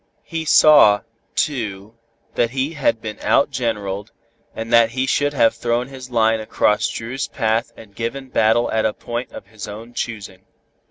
He 0.23 0.45
saw, 0.45 1.01
too, 1.35 1.93
that 2.33 2.49
he 2.49 2.73
had 2.73 3.03
been 3.03 3.17
outgeneraled, 3.19 4.09
and 4.55 4.73
that 4.73 4.89
he 4.89 5.05
should 5.05 5.33
have 5.35 5.53
thrown 5.53 5.89
his 5.89 6.09
line 6.09 6.39
across 6.39 6.89
Dru's 6.89 7.27
path 7.27 7.71
and 7.77 7.93
given 7.93 8.29
battle 8.29 8.71
at 8.71 8.83
a 8.83 8.93
point 8.93 9.31
of 9.31 9.45
his 9.45 9.67
own 9.67 9.93
choosing. 9.93 10.41